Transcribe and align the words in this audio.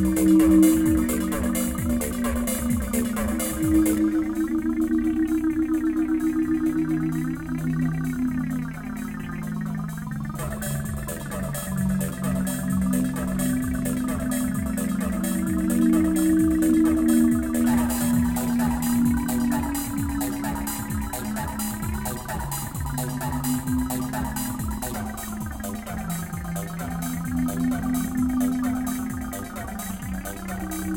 Podcast. 0.00 0.59